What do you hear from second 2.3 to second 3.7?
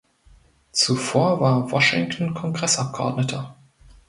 Kongressabgeordneter.